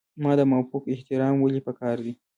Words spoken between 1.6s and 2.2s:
پکار دی؟